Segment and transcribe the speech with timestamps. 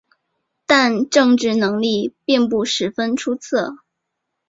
[0.65, 3.75] 但政治能力并不十分出色。